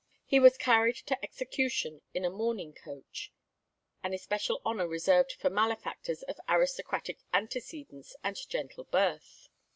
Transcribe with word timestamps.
He 0.25 0.39
was 0.39 0.57
carried 0.57 0.95
to 0.95 1.23
execution 1.23 2.01
in 2.11 2.25
a 2.25 2.31
mourning 2.31 2.73
coach," 2.73 3.31
an 4.01 4.15
especial 4.15 4.59
honour 4.65 4.87
reserved 4.87 5.33
for 5.33 5.51
malefactors 5.51 6.23
of 6.23 6.39
aristocratic 6.49 7.19
antecedents 7.31 8.15
and 8.23 8.35
gentle 8.49 8.85
birth. 8.85 9.47